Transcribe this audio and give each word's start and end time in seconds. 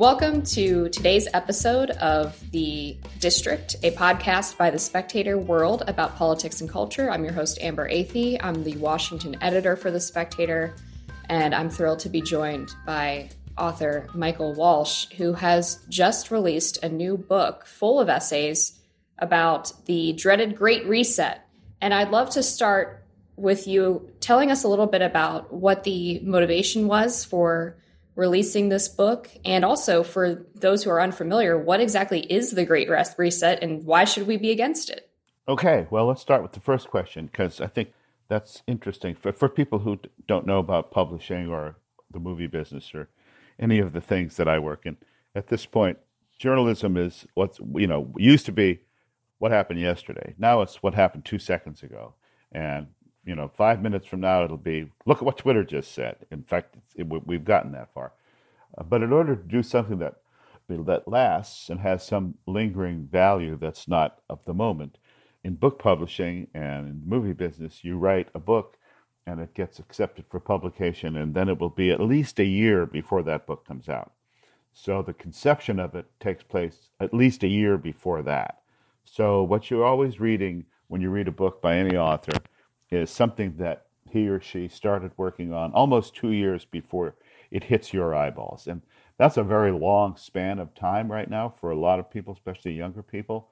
Welcome 0.00 0.44
to 0.44 0.88
today's 0.88 1.28
episode 1.34 1.90
of 1.90 2.34
The 2.52 2.96
District, 3.18 3.76
a 3.82 3.90
podcast 3.90 4.56
by 4.56 4.70
the 4.70 4.78
Spectator 4.78 5.36
World 5.36 5.82
about 5.86 6.16
politics 6.16 6.62
and 6.62 6.70
culture. 6.70 7.10
I'm 7.10 7.22
your 7.22 7.34
host, 7.34 7.58
Amber 7.60 7.86
Athey. 7.86 8.38
I'm 8.42 8.64
the 8.64 8.78
Washington 8.78 9.36
editor 9.42 9.76
for 9.76 9.90
The 9.90 10.00
Spectator, 10.00 10.74
and 11.28 11.54
I'm 11.54 11.68
thrilled 11.68 11.98
to 11.98 12.08
be 12.08 12.22
joined 12.22 12.70
by 12.86 13.28
author 13.58 14.08
Michael 14.14 14.54
Walsh, 14.54 15.10
who 15.18 15.34
has 15.34 15.84
just 15.90 16.30
released 16.30 16.82
a 16.82 16.88
new 16.88 17.18
book 17.18 17.66
full 17.66 18.00
of 18.00 18.08
essays 18.08 18.80
about 19.18 19.70
the 19.84 20.14
dreaded 20.14 20.56
Great 20.56 20.86
Reset. 20.86 21.46
And 21.82 21.92
I'd 21.92 22.10
love 22.10 22.30
to 22.30 22.42
start 22.42 23.04
with 23.36 23.66
you 23.66 24.10
telling 24.20 24.50
us 24.50 24.64
a 24.64 24.68
little 24.68 24.86
bit 24.86 25.02
about 25.02 25.52
what 25.52 25.84
the 25.84 26.20
motivation 26.20 26.86
was 26.86 27.22
for 27.22 27.76
releasing 28.14 28.68
this 28.68 28.88
book. 28.88 29.30
And 29.44 29.64
also, 29.64 30.02
for 30.02 30.46
those 30.54 30.84
who 30.84 30.90
are 30.90 31.00
unfamiliar, 31.00 31.58
what 31.58 31.80
exactly 31.80 32.20
is 32.20 32.52
the 32.52 32.64
Great 32.64 32.88
Reset 32.90 33.62
and 33.62 33.84
why 33.84 34.04
should 34.04 34.26
we 34.26 34.36
be 34.36 34.50
against 34.50 34.90
it? 34.90 35.10
Okay, 35.48 35.86
well, 35.90 36.06
let's 36.06 36.20
start 36.20 36.42
with 36.42 36.52
the 36.52 36.60
first 36.60 36.88
question 36.88 37.26
because 37.26 37.60
I 37.60 37.66
think 37.66 37.92
that's 38.28 38.62
interesting 38.66 39.14
for, 39.14 39.32
for 39.32 39.48
people 39.48 39.80
who 39.80 39.98
don't 40.28 40.46
know 40.46 40.58
about 40.58 40.90
publishing 40.90 41.48
or 41.48 41.76
the 42.10 42.20
movie 42.20 42.46
business 42.46 42.94
or 42.94 43.08
any 43.58 43.78
of 43.78 43.92
the 43.92 44.00
things 44.00 44.36
that 44.36 44.48
I 44.48 44.58
work 44.58 44.82
in. 44.84 44.96
At 45.34 45.48
this 45.48 45.66
point, 45.66 45.98
journalism 46.38 46.96
is 46.96 47.26
what's, 47.34 47.58
you 47.74 47.86
know, 47.86 48.12
used 48.16 48.46
to 48.46 48.52
be 48.52 48.80
what 49.38 49.50
happened 49.50 49.80
yesterday. 49.80 50.34
Now 50.38 50.62
it's 50.62 50.82
what 50.82 50.94
happened 50.94 51.24
two 51.24 51.38
seconds 51.38 51.82
ago. 51.82 52.14
And 52.52 52.88
you 53.24 53.34
know, 53.34 53.48
five 53.48 53.82
minutes 53.82 54.06
from 54.06 54.20
now, 54.20 54.44
it'll 54.44 54.56
be 54.56 54.90
look 55.06 55.18
at 55.18 55.24
what 55.24 55.38
Twitter 55.38 55.64
just 55.64 55.92
said. 55.92 56.16
In 56.30 56.42
fact, 56.42 56.76
it, 56.96 57.04
we've 57.04 57.44
gotten 57.44 57.72
that 57.72 57.92
far. 57.92 58.12
Uh, 58.76 58.82
but 58.82 59.02
in 59.02 59.12
order 59.12 59.36
to 59.36 59.42
do 59.42 59.62
something 59.62 59.98
that 59.98 60.16
that 60.68 61.08
lasts 61.08 61.68
and 61.68 61.80
has 61.80 62.06
some 62.06 62.34
lingering 62.46 63.08
value 63.10 63.56
that's 63.56 63.88
not 63.88 64.20
of 64.30 64.38
the 64.44 64.54
moment, 64.54 64.98
in 65.42 65.54
book 65.54 65.80
publishing 65.80 66.46
and 66.54 66.88
in 66.88 67.02
movie 67.04 67.32
business, 67.32 67.82
you 67.82 67.98
write 67.98 68.28
a 68.34 68.38
book 68.38 68.76
and 69.26 69.40
it 69.40 69.54
gets 69.54 69.78
accepted 69.78 70.24
for 70.30 70.40
publication, 70.40 71.16
and 71.16 71.34
then 71.34 71.48
it 71.48 71.58
will 71.58 71.70
be 71.70 71.90
at 71.90 72.00
least 72.00 72.38
a 72.38 72.44
year 72.44 72.86
before 72.86 73.22
that 73.22 73.46
book 73.46 73.66
comes 73.66 73.88
out. 73.88 74.12
So 74.72 75.02
the 75.02 75.12
conception 75.12 75.78
of 75.78 75.94
it 75.94 76.06
takes 76.20 76.42
place 76.42 76.88
at 77.00 77.12
least 77.12 77.42
a 77.42 77.48
year 77.48 77.76
before 77.76 78.22
that. 78.22 78.62
So 79.04 79.42
what 79.42 79.70
you're 79.70 79.84
always 79.84 80.20
reading 80.20 80.66
when 80.88 81.00
you 81.00 81.10
read 81.10 81.28
a 81.28 81.32
book 81.32 81.60
by 81.60 81.76
any 81.76 81.96
author 81.96 82.38
is 82.90 83.10
something 83.10 83.56
that 83.58 83.86
he 84.10 84.28
or 84.28 84.40
she 84.40 84.68
started 84.68 85.12
working 85.16 85.52
on 85.52 85.72
almost 85.72 86.14
two 86.14 86.32
years 86.32 86.64
before 86.64 87.14
it 87.50 87.64
hits 87.64 87.92
your 87.92 88.14
eyeballs. 88.14 88.66
And 88.66 88.82
that's 89.16 89.36
a 89.36 89.44
very 89.44 89.70
long 89.70 90.16
span 90.16 90.58
of 90.58 90.74
time 90.74 91.10
right 91.10 91.28
now 91.28 91.48
for 91.60 91.70
a 91.70 91.78
lot 91.78 91.98
of 91.98 92.10
people, 92.10 92.32
especially 92.32 92.72
younger 92.72 93.02
people. 93.02 93.48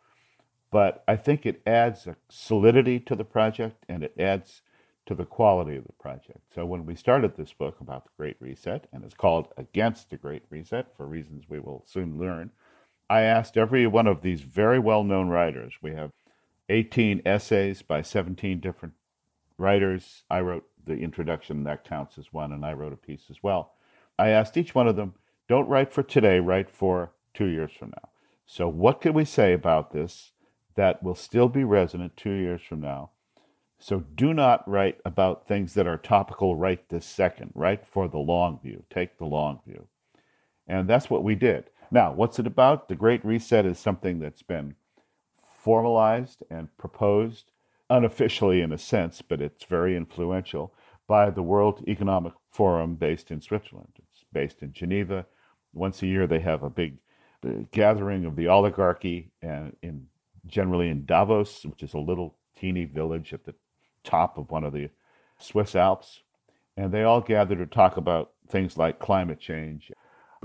But 0.71 1.05
I 1.07 1.17
think 1.17 1.47
it 1.47 1.63
adds 1.67 2.07
a 2.07 2.17
solidity 2.29 3.01
to 3.01 3.15
the 3.15 3.25
project 3.25 3.85
and 3.89 4.03
it 4.03 4.15
adds 4.19 4.63
to 5.07 5.15
the 5.15 5.25
quality 5.25 5.77
of 5.77 5.87
the 5.87 5.93
project. 5.95 6.41
So 6.55 6.67
when 6.67 6.85
we 6.85 6.95
started 6.95 7.37
this 7.37 7.55
book 7.55 7.81
about 7.81 8.05
the 8.05 8.11
Great 8.19 8.37
Reset, 8.41 8.87
and 8.93 9.05
it's 9.05 9.15
called 9.15 9.49
Against 9.57 10.11
the 10.11 10.19
Great 10.19 10.43
Reset 10.51 10.95
for 10.97 11.07
reasons 11.07 11.45
we 11.49 11.61
will 11.61 11.83
soon 11.87 12.19
learn, 12.19 12.51
I 13.09 13.23
asked 13.23 13.57
every 13.57 13.87
one 13.87 14.07
of 14.07 14.21
these 14.21 14.43
very 14.43 14.79
well 14.79 15.05
known 15.05 15.29
writers. 15.29 15.73
We 15.81 15.93
have 15.93 16.13
18 16.69 17.23
essays 17.25 17.81
by 17.81 18.03
17 18.03 18.61
different 18.61 18.95
writers. 19.59 20.23
I 20.31 20.41
wrote 20.41 20.65
the 20.87 20.95
introduction, 20.95 21.65
that 21.65 21.85
counts 21.85 22.17
as 22.17 22.33
one, 22.33 22.53
and 22.53 22.65
I 22.65 22.73
wrote 22.73 22.93
a 22.93 22.97
piece 22.97 23.25
as 23.31 23.43
well. 23.43 23.75
I 24.19 24.29
asked 24.29 24.57
each 24.57 24.75
one 24.75 24.89
of 24.89 24.97
them, 24.97 25.15
don't 25.49 25.69
write 25.69 25.93
for 25.93 26.03
today, 26.03 26.41
write 26.41 26.71
for 26.71 27.13
two 27.35 27.47
years 27.47 27.73
from 27.79 27.91
now. 27.91 28.09
So, 28.47 28.69
what 28.69 29.01
can 29.01 29.13
we 29.13 29.25
say 29.25 29.53
about 29.53 29.93
this 29.93 30.33
that 30.75 31.03
will 31.03 31.15
still 31.15 31.49
be 31.49 31.65
resonant 31.65 32.17
two 32.17 32.33
years 32.33 32.63
from 32.63 32.81
now? 32.81 33.11
So, 33.79 34.01
do 34.01 34.33
not 34.33 34.69
write 34.69 34.99
about 35.05 35.47
things 35.47 35.75
that 35.75 35.87
are 35.87 35.99
topical 35.99 36.57
right 36.57 36.87
this 36.89 37.07
second. 37.07 37.53
Write 37.55 37.87
for 37.87 38.09
the 38.09 38.19
long 38.19 38.59
view. 38.63 38.85
Take 38.91 39.19
the 39.19 39.27
long 39.27 39.61
view. 39.67 39.89
And 40.67 40.89
that's 40.89 41.11
what 41.11 41.25
we 41.25 41.35
did. 41.35 41.71
Now, 41.91 42.13
what's 42.13 42.39
it 42.39 42.47
about? 42.47 42.89
The 42.89 42.97
Great 42.97 43.25
Reset 43.25 43.65
is 43.65 43.79
something 43.79 44.19
that's 44.19 44.43
been 44.43 44.75
formalized 45.63 46.43
and 46.51 46.77
proposed 46.77 47.51
unofficially 47.91 48.61
in 48.61 48.73
a 48.73 48.79
sense, 48.79 49.23
but 49.23 49.41
it's 49.41 49.65
very 49.65 49.97
influential, 49.97 50.75
by 51.07 51.31
the 51.31 51.43
World 51.43 51.83
Economic 51.89 52.35
Forum 52.51 52.95
based 52.95 53.31
in 53.31 53.41
Switzerland. 53.41 53.93
It's 53.99 54.25
based 54.33 54.63
in 54.63 54.73
Geneva. 54.73 55.27
Once 55.73 56.03
a 56.03 56.07
year, 56.07 56.27
they 56.27 56.41
have 56.41 56.63
a 56.63 56.71
big 56.71 56.99
uh, 57.47 57.65
gathering 57.73 58.25
of 58.25 58.37
the 58.37 58.49
oligarchy, 58.49 59.31
and 59.43 59.75
in 59.83 60.07
generally 60.47 60.89
in 60.89 61.05
Davos, 61.05 61.65
which 61.65 61.83
is 61.83 61.95
a 61.95 61.99
little 61.99 62.37
teeny 62.59 62.85
village 62.85 63.33
at 63.33 63.45
the 63.45 63.55
top 64.05 64.39
of 64.39 64.51
one 64.51 64.65
of 64.65 64.73
the 64.73 64.91
Swiss 65.39 65.75
Alps, 65.75 66.21
and 66.77 66.93
they 66.93 67.05
all 67.05 67.21
gather 67.21 67.57
to 67.57 67.67
talk 67.67 67.97
about 67.97 68.33
things 68.49 68.77
like 68.77 68.99
climate 68.99 69.41
change, 69.41 69.91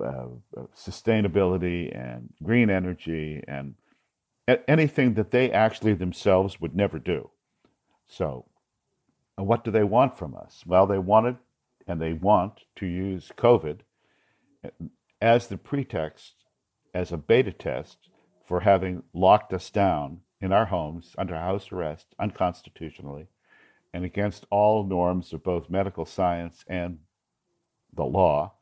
uh, 0.04 0.28
sustainability, 0.76 1.96
and 1.98 2.30
green 2.42 2.70
energy, 2.70 3.44
and 3.48 3.76
anything 4.68 5.14
that 5.16 5.32
they 5.32 5.52
actually 5.52 5.94
themselves 5.94 6.60
would 6.60 6.76
never 6.76 7.00
do. 7.00 7.30
So, 8.08 8.46
what 9.36 9.64
do 9.64 9.72
they 9.72 9.84
want 9.84 10.18
from 10.18 10.36
us? 10.36 10.64
Well, 10.66 10.86
they 10.86 11.00
wanted 11.00 11.38
and 11.88 12.00
they 12.02 12.14
want 12.14 12.62
to 12.78 12.86
use 12.86 13.32
COVID 13.38 13.80
as 15.22 15.48
the 15.48 15.58
pretext, 15.58 16.46
as 16.94 17.12
a 17.12 17.18
beta 17.18 17.52
test 17.52 18.10
for 18.46 18.62
having 18.62 19.04
locked 19.14 19.54
us 19.54 19.70
down 19.70 20.22
in 20.42 20.52
our 20.52 20.66
homes 20.66 21.16
under 21.18 21.36
house 21.36 21.72
arrest 21.72 22.08
unconstitutionally 22.20 23.28
and 23.94 24.04
against 24.04 24.46
all 24.50 24.84
norms 24.84 25.32
of 25.34 25.44
both 25.44 25.70
medical 25.70 26.06
science 26.06 26.66
and 26.68 27.00
the 27.94 28.04
law 28.04 28.54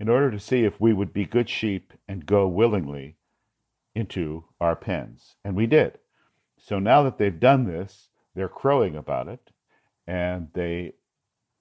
in 0.00 0.08
order 0.08 0.30
to 0.30 0.38
see 0.40 0.64
if 0.64 0.80
we 0.80 0.92
would 0.92 1.12
be 1.12 1.24
good 1.24 1.48
sheep 1.48 1.92
and 2.08 2.26
go 2.26 2.46
willingly 2.46 3.16
into 3.94 4.44
our 4.60 4.76
pens. 4.76 5.36
And 5.44 5.54
we 5.56 5.66
did. 5.66 5.98
So 6.56 6.78
now 6.78 7.02
that 7.02 7.18
they've 7.18 7.38
done 7.38 7.66
this, 7.66 8.07
they're 8.34 8.48
crowing 8.48 8.96
about 8.96 9.28
it 9.28 9.50
and 10.06 10.48
they 10.54 10.92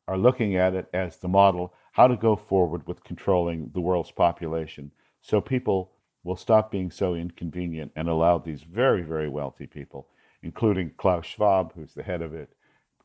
are 0.08 0.18
looking 0.18 0.56
at 0.56 0.74
it 0.74 0.88
as 0.94 1.18
the 1.18 1.28
model 1.28 1.74
how 1.94 2.08
to 2.08 2.16
go 2.16 2.36
forward 2.36 2.88
with 2.88 3.04
controlling 3.04 3.72
the 3.74 3.82
world's 3.82 4.12
population 4.12 4.92
so 5.22 5.42
people 5.42 5.92
will 6.28 6.36
stop 6.36 6.70
being 6.72 6.92
so 6.92 7.16
inconvenient 7.16 7.92
and 7.96 8.10
allow 8.10 8.38
these 8.38 8.62
very, 8.62 9.02
very 9.02 9.30
wealthy 9.30 9.66
people, 9.66 10.08
including 10.44 10.92
Klaus 10.98 11.26
Schwab, 11.26 11.74
who's 11.74 11.94
the 11.94 12.04
head 12.04 12.22
of 12.22 12.34
it, 12.34 12.54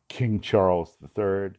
King 0.09 0.41
Charles 0.41 0.97
III 1.03 1.53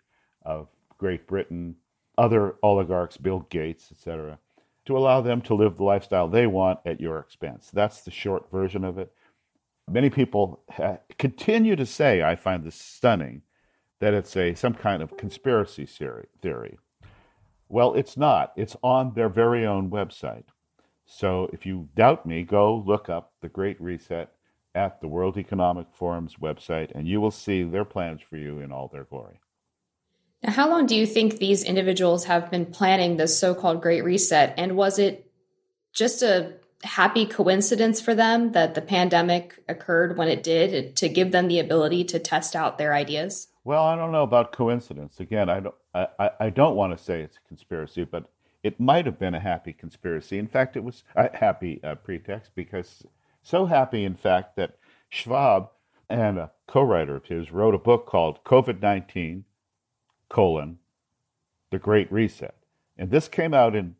of 0.45 0.67
Great 0.97 1.25
Britain, 1.25 1.75
other 2.17 2.55
oligarchs, 2.61 3.17
Bill 3.17 3.39
Gates, 3.49 3.89
etc., 3.91 4.39
to 4.85 4.97
allow 4.97 5.21
them 5.21 5.41
to 5.41 5.55
live 5.55 5.77
the 5.77 5.83
lifestyle 5.83 6.27
they 6.27 6.45
want 6.45 6.79
at 6.85 6.99
your 6.99 7.17
expense. 7.17 7.69
That's 7.73 8.01
the 8.01 8.11
short 8.11 8.51
version 8.51 8.83
of 8.83 8.97
it. 8.97 9.13
Many 9.89 10.09
people 10.09 10.63
ha- 10.69 10.99
continue 11.17 11.75
to 11.75 11.85
say, 11.85 12.23
I 12.23 12.35
find 12.35 12.63
this 12.63 12.75
stunning, 12.75 13.41
that 13.99 14.13
it's 14.13 14.35
a 14.35 14.53
some 14.55 14.73
kind 14.73 15.01
of 15.01 15.17
conspiracy 15.17 15.85
theory. 15.85 16.77
Well, 17.69 17.93
it's 17.93 18.17
not. 18.17 18.53
It's 18.55 18.75
on 18.83 19.13
their 19.13 19.29
very 19.29 19.65
own 19.65 19.89
website. 19.89 20.43
So 21.05 21.49
if 21.51 21.65
you 21.65 21.89
doubt 21.95 22.25
me, 22.25 22.43
go 22.43 22.83
look 22.85 23.09
up 23.09 23.33
the 23.41 23.49
Great 23.49 23.79
Reset 23.81 24.31
at 24.75 25.01
the 25.01 25.07
World 25.07 25.37
Economic 25.37 25.87
Forum's 25.93 26.35
website, 26.35 26.91
and 26.95 27.07
you 27.07 27.21
will 27.21 27.31
see 27.31 27.63
their 27.63 27.85
plans 27.85 28.21
for 28.21 28.37
you 28.37 28.59
in 28.59 28.71
all 28.71 28.87
their 28.87 29.03
glory. 29.03 29.39
Now, 30.41 30.51
how 30.51 30.69
long 30.69 30.85
do 30.85 30.95
you 30.95 31.05
think 31.05 31.37
these 31.37 31.63
individuals 31.63 32.25
have 32.25 32.51
been 32.51 32.65
planning 32.65 33.17
this 33.17 33.37
so 33.37 33.53
called 33.53 33.81
Great 33.81 34.03
Reset? 34.03 34.53
And 34.57 34.75
was 34.75 34.99
it 34.99 35.31
just 35.93 36.21
a 36.21 36.53
happy 36.83 37.25
coincidence 37.25 38.01
for 38.01 38.13
them 38.13 38.51
that 38.51 38.75
the 38.75 38.81
pandemic 38.81 39.63
occurred 39.67 40.17
when 40.17 40.27
it 40.27 40.43
did 40.43 40.95
to 40.97 41.09
give 41.09 41.31
them 41.31 41.47
the 41.47 41.59
ability 41.59 42.03
to 42.05 42.19
test 42.19 42.55
out 42.55 42.77
their 42.77 42.93
ideas? 42.93 43.47
Well, 43.63 43.83
I 43.83 43.95
don't 43.95 44.11
know 44.11 44.23
about 44.23 44.51
coincidence. 44.51 45.19
Again, 45.19 45.49
I 45.49 45.61
don't, 45.61 45.75
I, 45.93 46.31
I 46.39 46.49
don't 46.49 46.75
want 46.75 46.97
to 46.97 47.03
say 47.03 47.21
it's 47.21 47.37
a 47.37 47.47
conspiracy, 47.47 48.03
but 48.03 48.29
it 48.61 48.79
might 48.79 49.05
have 49.05 49.19
been 49.19 49.35
a 49.35 49.39
happy 49.39 49.73
conspiracy. 49.73 50.37
In 50.37 50.47
fact, 50.47 50.75
it 50.75 50.83
was 50.83 51.03
a 51.15 51.35
happy 51.35 51.81
uh, 51.83 51.95
pretext 51.95 52.51
because 52.55 53.03
so 53.41 53.65
happy, 53.65 54.03
in 54.03 54.15
fact, 54.15 54.55
that 54.57 54.77
Schwab 55.09 55.69
and 56.09 56.37
a 56.37 56.51
co-writer 56.67 57.15
of 57.15 57.25
his 57.25 57.51
wrote 57.51 57.75
a 57.75 57.79
book 57.79 58.05
called 58.05 58.43
COVID-19, 58.43 59.43
colon, 60.29 60.79
The 61.71 61.79
Great 61.79 62.11
Reset. 62.11 62.55
And 62.97 63.11
this 63.11 63.27
came 63.27 63.53
out 63.53 63.75
in 63.75 63.95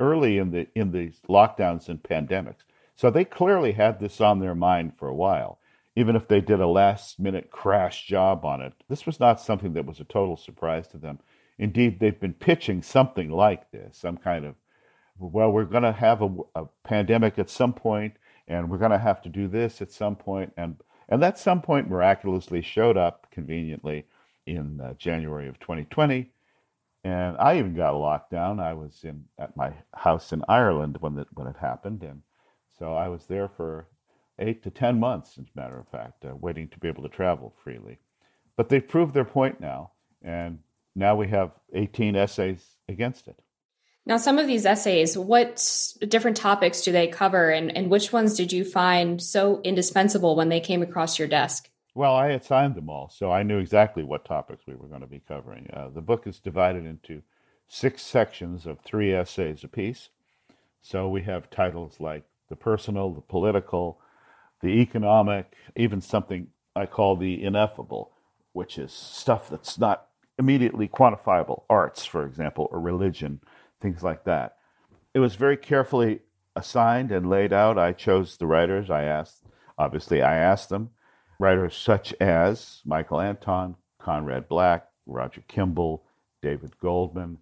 early 0.00 0.38
in 0.38 0.50
the 0.50 0.66
in 0.74 0.92
these 0.92 1.20
lockdowns 1.28 1.88
and 1.88 2.02
pandemics. 2.02 2.64
So 2.94 3.10
they 3.10 3.24
clearly 3.24 3.72
had 3.72 4.00
this 4.00 4.20
on 4.20 4.40
their 4.40 4.54
mind 4.54 4.92
for 4.98 5.08
a 5.08 5.14
while, 5.14 5.58
even 5.94 6.16
if 6.16 6.26
they 6.26 6.40
did 6.40 6.60
a 6.60 6.66
last 6.66 7.20
minute 7.20 7.50
crash 7.50 8.06
job 8.06 8.44
on 8.44 8.60
it. 8.60 8.72
This 8.88 9.06
was 9.06 9.20
not 9.20 9.40
something 9.40 9.72
that 9.74 9.86
was 9.86 10.00
a 10.00 10.04
total 10.04 10.36
surprise 10.36 10.88
to 10.88 10.98
them. 10.98 11.20
Indeed, 11.58 12.00
they've 12.00 12.18
been 12.18 12.34
pitching 12.34 12.82
something 12.82 13.30
like 13.30 13.70
this, 13.70 13.98
some 13.98 14.16
kind 14.16 14.44
of, 14.44 14.54
well, 15.18 15.50
we're 15.50 15.64
going 15.64 15.82
to 15.82 15.92
have 15.92 16.22
a, 16.22 16.36
a, 16.54 16.64
pandemic 16.84 17.38
at 17.38 17.50
some 17.50 17.72
point, 17.72 18.14
and 18.46 18.70
we're 18.70 18.78
going 18.78 18.92
to 18.92 18.98
have 18.98 19.20
to 19.22 19.28
do 19.28 19.48
this 19.48 19.82
at 19.82 19.90
some 19.92 20.14
point, 20.14 20.52
and 20.56 20.76
and 21.08 21.22
that 21.22 21.38
some 21.38 21.62
point 21.62 21.88
miraculously 21.88 22.62
showed 22.62 22.96
up 22.96 23.28
conveniently 23.30 24.06
in 24.46 24.80
uh, 24.80 24.92
January 24.94 25.48
of 25.48 25.58
2020 25.58 26.30
and 27.08 27.38
I 27.38 27.58
even 27.58 27.74
got 27.74 27.96
locked 27.96 28.30
down. 28.30 28.60
I 28.60 28.74
was 28.74 29.00
in 29.02 29.24
at 29.38 29.56
my 29.56 29.72
house 29.94 30.32
in 30.32 30.44
Ireland 30.48 30.98
when 31.00 31.18
it 31.18 31.28
when 31.32 31.46
it 31.46 31.56
happened, 31.56 32.02
and 32.02 32.22
so 32.78 32.94
I 32.94 33.08
was 33.08 33.26
there 33.26 33.48
for 33.48 33.88
eight 34.38 34.62
to 34.64 34.70
ten 34.70 35.00
months, 35.00 35.38
as 35.38 35.46
a 35.46 35.60
matter 35.60 35.78
of 35.78 35.88
fact, 35.88 36.24
uh, 36.24 36.36
waiting 36.36 36.68
to 36.68 36.78
be 36.78 36.88
able 36.88 37.02
to 37.02 37.08
travel 37.08 37.54
freely. 37.64 37.98
But 38.56 38.68
they've 38.68 38.86
proved 38.86 39.14
their 39.14 39.24
point 39.24 39.60
now, 39.60 39.92
and 40.22 40.58
now 40.94 41.16
we 41.16 41.28
have 41.28 41.52
18 41.72 42.14
essays 42.14 42.76
against 42.88 43.28
it. 43.28 43.40
Now, 44.04 44.16
some 44.16 44.38
of 44.38 44.46
these 44.46 44.66
essays, 44.66 45.16
what 45.16 45.64
different 46.00 46.36
topics 46.36 46.82
do 46.82 46.92
they 46.92 47.08
cover, 47.08 47.50
and, 47.50 47.74
and 47.76 47.90
which 47.90 48.12
ones 48.12 48.36
did 48.36 48.52
you 48.52 48.64
find 48.64 49.22
so 49.22 49.60
indispensable 49.62 50.34
when 50.34 50.48
they 50.48 50.60
came 50.60 50.82
across 50.82 51.18
your 51.18 51.28
desk? 51.28 51.70
Well, 51.94 52.14
I 52.14 52.28
had 52.28 52.44
signed 52.44 52.74
them 52.74 52.90
all, 52.90 53.08
so 53.08 53.32
I 53.32 53.42
knew 53.42 53.58
exactly 53.58 54.04
what 54.04 54.24
topics 54.24 54.66
we 54.66 54.74
were 54.74 54.88
going 54.88 55.00
to 55.00 55.06
be 55.06 55.22
covering. 55.26 55.68
Uh, 55.72 55.88
the 55.88 56.00
book 56.00 56.26
is 56.26 56.38
divided 56.38 56.86
into 56.86 57.22
six 57.66 58.02
sections 58.02 58.66
of 58.66 58.80
three 58.80 59.12
essays 59.12 59.64
apiece. 59.64 60.10
So 60.80 61.08
we 61.08 61.22
have 61.22 61.50
titles 61.50 61.96
like 61.98 62.24
the 62.48 62.56
personal, 62.56 63.10
the 63.12 63.20
political, 63.20 64.00
the 64.62 64.68
economic, 64.80 65.54
even 65.76 66.00
something 66.00 66.48
I 66.76 66.86
call 66.86 67.16
the 67.16 67.42
ineffable, 67.42 68.12
which 68.52 68.78
is 68.78 68.92
stuff 68.92 69.50
that's 69.50 69.78
not 69.78 70.06
immediately 70.38 70.88
quantifiable, 70.88 71.62
arts, 71.68 72.04
for 72.04 72.24
example, 72.24 72.68
or 72.70 72.80
religion, 72.80 73.40
things 73.80 74.02
like 74.02 74.24
that. 74.24 74.56
It 75.14 75.18
was 75.18 75.34
very 75.34 75.56
carefully 75.56 76.20
assigned 76.54 77.10
and 77.10 77.28
laid 77.28 77.52
out. 77.52 77.76
I 77.78 77.92
chose 77.92 78.36
the 78.36 78.46
writers. 78.46 78.88
I 78.88 79.02
asked, 79.02 79.44
obviously, 79.76 80.22
I 80.22 80.36
asked 80.36 80.68
them 80.68 80.90
Writers 81.38 81.76
such 81.76 82.12
as 82.20 82.82
Michael 82.84 83.20
Anton, 83.20 83.76
Conrad 83.98 84.48
Black, 84.48 84.88
Roger 85.06 85.42
Kimball, 85.46 86.04
David 86.42 86.78
Goldman. 86.80 87.38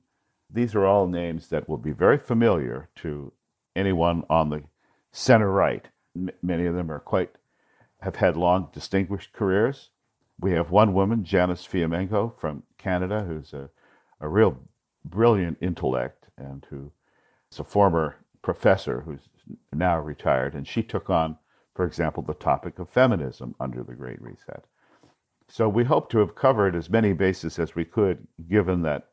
These 0.51 0.75
are 0.75 0.85
all 0.85 1.07
names 1.07 1.49
that 1.49 1.69
will 1.69 1.79
be 1.79 1.93
very 1.93 2.19
familiar 2.19 2.89
to 2.97 3.33
anyone 3.75 4.25
on 4.29 4.51
the 4.51 4.63
center 5.13 5.51
right. 5.51 5.89
M- 6.15 6.31
many 6.43 6.67
of 6.67 6.75
them 6.75 6.91
are 6.91 7.01
quite 7.01 7.31
have 8.01 8.17
had 8.17 8.37
long 8.37 8.69
distinguished 8.73 9.33
careers. 9.33 9.91
We 10.39 10.53
have 10.53 10.71
one 10.71 10.93
woman, 10.93 11.25
Janice 11.25 11.67
Fiamengo 11.67 12.39
from 12.39 12.63
Canada, 12.77 13.25
who's 13.27 13.53
a, 13.55 13.71
a 14.21 14.29
real 14.29 14.59
brilliant 15.05 15.57
intellect 15.61 16.27
and 16.37 16.67
who 16.69 16.93
is 17.51 17.59
a 17.59 17.65
former 17.65 18.17
professor 18.43 19.01
who's 19.01 19.29
now 19.73 19.99
retired, 19.99 20.55
and 20.55 20.69
she 20.69 20.83
took 20.83 21.09
on 21.09 21.39
for 21.77 21.85
example, 21.85 22.23
the 22.23 22.35
topic 22.35 22.79
of 22.79 22.89
feminism 22.89 23.55
under 23.61 23.83
the 23.83 23.95
Great 23.95 24.21
Reset. 24.23 24.65
So 25.49 25.69
we 25.69 25.85
hope 25.85 26.11
to 26.11 26.19
have 26.19 26.35
covered 26.35 26.75
as 26.75 26.91
many 26.91 27.13
bases 27.13 27.59
as 27.59 27.75
we 27.75 27.85
could, 27.85 28.27
given 28.49 28.83
that 28.83 29.11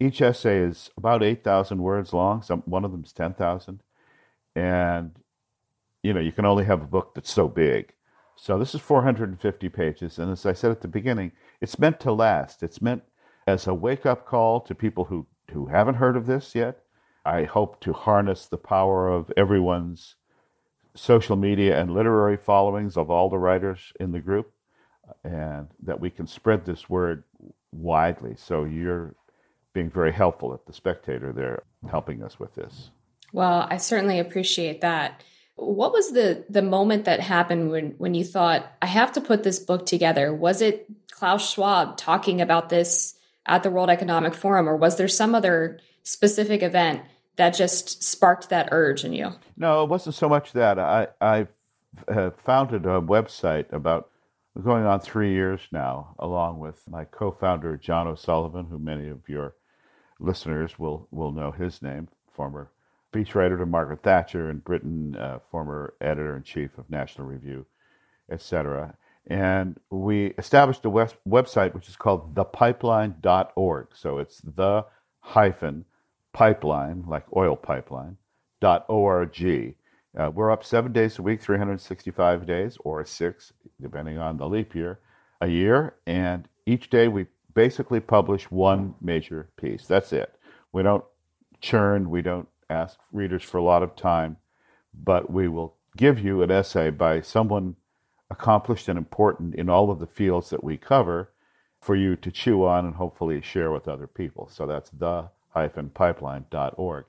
each 0.00 0.20
essay 0.20 0.58
is 0.58 0.90
about 0.96 1.22
8,000 1.22 1.80
words 1.80 2.12
long. 2.12 2.42
Some, 2.42 2.62
one 2.66 2.84
of 2.84 2.90
them 2.90 3.04
is 3.04 3.12
10,000. 3.12 3.82
And, 4.56 5.12
you 6.02 6.12
know, 6.12 6.20
you 6.20 6.32
can 6.32 6.44
only 6.44 6.64
have 6.64 6.82
a 6.82 6.86
book 6.86 7.14
that's 7.14 7.32
so 7.32 7.48
big. 7.48 7.94
So 8.34 8.58
this 8.58 8.74
is 8.74 8.80
450 8.80 9.68
pages. 9.68 10.18
And 10.18 10.32
as 10.32 10.44
I 10.44 10.52
said 10.52 10.70
at 10.70 10.80
the 10.80 10.88
beginning, 10.88 11.32
it's 11.60 11.78
meant 11.78 12.00
to 12.00 12.12
last. 12.12 12.62
It's 12.62 12.82
meant 12.82 13.02
as 13.46 13.66
a 13.66 13.74
wake 13.74 14.04
up 14.04 14.26
call 14.26 14.60
to 14.62 14.74
people 14.74 15.04
who, 15.04 15.26
who 15.52 15.66
haven't 15.66 15.94
heard 15.94 16.16
of 16.16 16.26
this 16.26 16.54
yet. 16.54 16.80
I 17.24 17.44
hope 17.44 17.80
to 17.82 17.92
harness 17.92 18.46
the 18.46 18.56
power 18.56 19.08
of 19.08 19.30
everyone's 19.36 20.16
social 21.00 21.34
media 21.34 21.80
and 21.80 21.94
literary 21.94 22.36
followings 22.36 22.96
of 22.96 23.10
all 23.10 23.30
the 23.30 23.38
writers 23.38 23.92
in 23.98 24.12
the 24.12 24.20
group, 24.20 24.52
and 25.24 25.68
that 25.82 25.98
we 25.98 26.10
can 26.10 26.26
spread 26.26 26.66
this 26.66 26.90
word 26.90 27.24
widely. 27.72 28.34
So 28.36 28.64
you're 28.64 29.14
being 29.72 29.88
very 29.90 30.12
helpful 30.12 30.52
at 30.52 30.66
the 30.66 30.74
Spectator 30.74 31.32
there, 31.32 31.62
helping 31.90 32.22
us 32.22 32.38
with 32.38 32.54
this. 32.54 32.90
Well, 33.32 33.66
I 33.70 33.78
certainly 33.78 34.18
appreciate 34.18 34.82
that. 34.82 35.24
What 35.56 35.92
was 35.92 36.12
the 36.12 36.44
the 36.50 36.62
moment 36.62 37.06
that 37.06 37.20
happened 37.20 37.70
when 37.70 37.92
when 37.92 38.14
you 38.14 38.24
thought 38.24 38.70
I 38.82 38.86
have 38.86 39.12
to 39.12 39.20
put 39.20 39.42
this 39.42 39.58
book 39.58 39.86
together? 39.86 40.34
Was 40.34 40.60
it 40.60 40.86
Klaus 41.10 41.50
Schwab 41.50 41.96
talking 41.96 42.40
about 42.40 42.68
this 42.68 43.14
at 43.46 43.62
the 43.62 43.70
World 43.70 43.88
Economic 43.88 44.34
Forum, 44.34 44.68
or 44.68 44.76
was 44.76 44.96
there 44.96 45.08
some 45.08 45.34
other 45.34 45.80
specific 46.02 46.62
event 46.62 47.02
that 47.40 47.54
just 47.54 48.02
sparked 48.02 48.50
that 48.50 48.68
urge 48.70 49.02
in 49.02 49.14
you? 49.14 49.32
No, 49.56 49.82
it 49.82 49.88
wasn't 49.88 50.14
so 50.14 50.28
much 50.28 50.52
that. 50.52 50.78
I 50.78 51.08
I 51.22 51.46
founded 52.44 52.84
a 52.84 53.00
website 53.00 53.72
about 53.72 54.10
going 54.62 54.84
on 54.84 55.00
three 55.00 55.32
years 55.32 55.62
now, 55.72 56.14
along 56.18 56.58
with 56.58 56.82
my 56.86 57.04
co-founder 57.06 57.78
John 57.78 58.06
O'Sullivan, 58.06 58.66
who 58.66 58.78
many 58.78 59.08
of 59.08 59.26
your 59.26 59.54
listeners 60.18 60.78
will 60.78 61.08
will 61.10 61.32
know 61.32 61.50
his 61.50 61.80
name, 61.80 62.08
former 62.30 62.70
speechwriter 63.10 63.58
to 63.58 63.64
Margaret 63.64 64.02
Thatcher 64.02 64.50
in 64.50 64.58
Britain, 64.58 65.16
uh, 65.16 65.38
former 65.50 65.94
editor 66.00 66.36
in 66.36 66.42
chief 66.42 66.76
of 66.76 66.90
National 66.90 67.26
Review, 67.26 67.64
etc. 68.30 68.96
And 69.26 69.80
we 69.90 70.26
established 70.36 70.84
a 70.84 70.90
web- 70.90 71.16
website 71.26 71.74
which 71.74 71.88
is 71.88 71.96
called 71.96 72.34
thepipeline.org. 72.34 73.88
So 73.94 74.18
it's 74.18 74.42
the 74.42 74.84
hyphen 75.20 75.86
pipeline, 76.32 77.04
like 77.06 77.24
oil 77.36 77.56
pipeline, 77.56 78.16
dot 78.60 78.84
org. 78.88 79.74
Uh, 80.18 80.30
we're 80.34 80.50
up 80.50 80.64
seven 80.64 80.92
days 80.92 81.18
a 81.18 81.22
week, 81.22 81.40
365 81.40 82.46
days, 82.46 82.76
or 82.84 83.04
six, 83.04 83.52
depending 83.80 84.18
on 84.18 84.36
the 84.36 84.48
leap 84.48 84.74
year, 84.74 84.98
a 85.40 85.46
year. 85.46 85.94
And 86.06 86.48
each 86.66 86.90
day 86.90 87.06
we 87.06 87.26
basically 87.54 88.00
publish 88.00 88.50
one 88.50 88.94
major 89.00 89.50
piece. 89.56 89.86
That's 89.86 90.12
it. 90.12 90.34
We 90.72 90.82
don't 90.82 91.04
churn, 91.60 92.10
we 92.10 92.22
don't 92.22 92.48
ask 92.68 92.98
readers 93.12 93.42
for 93.42 93.58
a 93.58 93.62
lot 93.62 93.82
of 93.82 93.94
time, 93.96 94.36
but 94.94 95.30
we 95.30 95.48
will 95.48 95.76
give 95.96 96.18
you 96.18 96.42
an 96.42 96.50
essay 96.50 96.90
by 96.90 97.20
someone 97.20 97.76
accomplished 98.30 98.88
and 98.88 98.98
important 98.98 99.54
in 99.54 99.68
all 99.68 99.90
of 99.90 99.98
the 99.98 100.06
fields 100.06 100.50
that 100.50 100.62
we 100.62 100.76
cover 100.76 101.30
for 101.80 101.96
you 101.96 102.14
to 102.16 102.30
chew 102.30 102.64
on 102.64 102.84
and 102.84 102.94
hopefully 102.94 103.40
share 103.40 103.70
with 103.70 103.88
other 103.88 104.06
people. 104.06 104.48
So 104.52 104.66
that's 104.66 104.90
the 104.90 105.30
pipeline.org. 105.52 107.04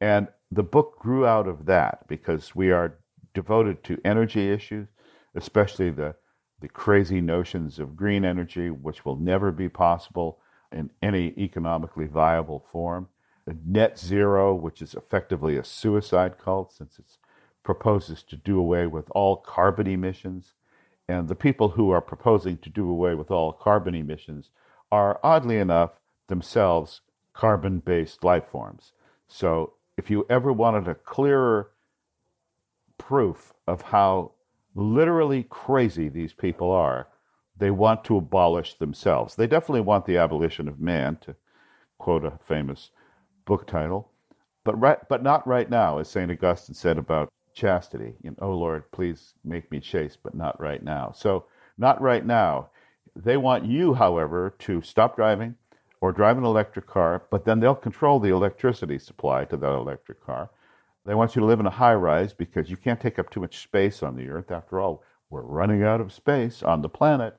And 0.00 0.28
the 0.50 0.62
book 0.62 0.98
grew 0.98 1.26
out 1.26 1.46
of 1.46 1.66
that 1.66 2.06
because 2.08 2.54
we 2.54 2.70
are 2.70 2.98
devoted 3.34 3.84
to 3.84 4.00
energy 4.04 4.50
issues, 4.50 4.88
especially 5.34 5.90
the, 5.90 6.14
the 6.60 6.68
crazy 6.68 7.20
notions 7.20 7.78
of 7.78 7.96
green 7.96 8.24
energy, 8.24 8.70
which 8.70 9.04
will 9.04 9.16
never 9.16 9.52
be 9.52 9.68
possible 9.68 10.40
in 10.72 10.90
any 11.02 11.34
economically 11.38 12.06
viable 12.06 12.64
form. 12.72 13.08
Net 13.66 13.98
zero, 13.98 14.54
which 14.54 14.80
is 14.80 14.94
effectively 14.94 15.56
a 15.56 15.64
suicide 15.64 16.38
cult 16.38 16.72
since 16.72 16.98
it 16.98 17.18
proposes 17.64 18.22
to 18.22 18.36
do 18.36 18.58
away 18.58 18.86
with 18.86 19.10
all 19.10 19.36
carbon 19.36 19.86
emissions. 19.88 20.54
And 21.08 21.26
the 21.26 21.34
people 21.34 21.70
who 21.70 21.90
are 21.90 22.00
proposing 22.00 22.58
to 22.58 22.70
do 22.70 22.88
away 22.88 23.16
with 23.16 23.30
all 23.30 23.52
carbon 23.52 23.94
emissions 23.94 24.50
are, 24.92 25.18
oddly 25.24 25.56
enough, 25.58 25.90
themselves 26.28 27.00
carbon 27.32 27.80
based 27.80 28.24
life 28.24 28.46
forms. 28.50 28.92
So, 29.28 29.74
if 29.96 30.10
you 30.10 30.26
ever 30.30 30.52
wanted 30.52 30.88
a 30.88 30.94
clearer 30.94 31.70
proof 32.98 33.52
of 33.66 33.82
how 33.82 34.32
literally 34.74 35.44
crazy 35.44 36.08
these 36.08 36.32
people 36.32 36.70
are, 36.70 37.08
they 37.56 37.70
want 37.70 38.04
to 38.04 38.16
abolish 38.16 38.74
themselves. 38.74 39.34
They 39.34 39.46
definitely 39.46 39.82
want 39.82 40.06
the 40.06 40.16
abolition 40.16 40.68
of 40.68 40.80
man, 40.80 41.18
to 41.22 41.36
quote 41.98 42.24
a 42.24 42.38
famous 42.42 42.90
book 43.44 43.66
title, 43.66 44.10
but 44.64 44.80
right, 44.80 44.98
but 45.08 45.22
not 45.22 45.46
right 45.46 45.68
now, 45.68 45.98
as 45.98 46.08
St. 46.08 46.30
Augustine 46.30 46.74
said 46.74 46.98
about 46.98 47.30
chastity. 47.54 48.14
You 48.22 48.30
know, 48.30 48.36
oh 48.40 48.52
Lord, 48.52 48.90
please 48.92 49.34
make 49.44 49.70
me 49.70 49.80
chaste, 49.80 50.18
but 50.22 50.34
not 50.34 50.60
right 50.60 50.82
now. 50.82 51.12
So, 51.14 51.46
not 51.78 52.00
right 52.00 52.24
now. 52.24 52.70
They 53.16 53.36
want 53.36 53.64
you, 53.64 53.94
however, 53.94 54.54
to 54.60 54.82
stop 54.82 55.16
driving 55.16 55.56
or 56.00 56.12
drive 56.12 56.38
an 56.38 56.44
electric 56.44 56.86
car, 56.86 57.22
but 57.30 57.44
then 57.44 57.60
they'll 57.60 57.74
control 57.74 58.18
the 58.18 58.30
electricity 58.30 58.98
supply 58.98 59.44
to 59.44 59.56
that 59.56 59.72
electric 59.72 60.24
car. 60.24 60.50
They 61.04 61.14
want 61.14 61.34
you 61.34 61.40
to 61.40 61.46
live 61.46 61.60
in 61.60 61.66
a 61.66 61.70
high 61.70 61.94
rise 61.94 62.32
because 62.32 62.70
you 62.70 62.76
can't 62.76 63.00
take 63.00 63.18
up 63.18 63.30
too 63.30 63.40
much 63.40 63.62
space 63.62 64.02
on 64.02 64.16
the 64.16 64.28
earth. 64.28 64.50
After 64.50 64.80
all, 64.80 65.02
we're 65.28 65.42
running 65.42 65.82
out 65.82 66.00
of 66.00 66.12
space 66.12 66.62
on 66.62 66.82
the 66.82 66.88
planet, 66.88 67.36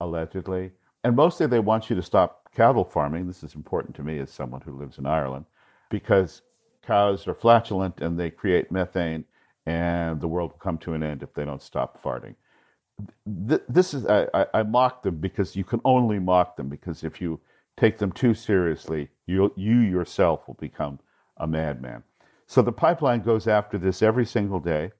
allegedly. 0.00 0.72
And 1.04 1.16
mostly 1.16 1.46
they 1.46 1.58
want 1.58 1.90
you 1.90 1.96
to 1.96 2.02
stop 2.02 2.48
cattle 2.54 2.84
farming. 2.84 3.26
This 3.26 3.42
is 3.42 3.54
important 3.54 3.96
to 3.96 4.02
me 4.02 4.18
as 4.18 4.30
someone 4.30 4.60
who 4.60 4.78
lives 4.78 4.98
in 4.98 5.06
Ireland 5.06 5.46
because 5.90 6.42
cows 6.82 7.26
are 7.26 7.34
flatulent 7.34 8.00
and 8.00 8.18
they 8.18 8.30
create 8.30 8.72
methane, 8.72 9.24
and 9.66 10.20
the 10.20 10.28
world 10.28 10.52
will 10.52 10.58
come 10.58 10.78
to 10.78 10.94
an 10.94 11.02
end 11.02 11.22
if 11.22 11.32
they 11.34 11.44
don't 11.44 11.62
stop 11.62 12.02
farting. 12.02 12.34
This 13.26 13.94
is 13.94 14.06
I, 14.06 14.26
I, 14.34 14.46
I 14.54 14.62
mock 14.62 15.02
them 15.02 15.16
because 15.16 15.56
you 15.56 15.64
can 15.64 15.80
only 15.84 16.18
mock 16.18 16.56
them 16.56 16.68
because 16.68 17.04
if 17.04 17.20
you 17.20 17.40
take 17.76 17.98
them 17.98 18.12
too 18.12 18.34
seriously, 18.34 19.10
you 19.26 19.52
you 19.56 19.78
yourself 19.78 20.46
will 20.46 20.58
become 20.60 20.98
a 21.36 21.46
madman. 21.46 22.02
So 22.46 22.62
the 22.62 22.72
pipeline 22.72 23.22
goes 23.22 23.46
after 23.46 23.78
this 23.78 24.02
every 24.02 24.26
single 24.26 24.60
day. 24.60 24.92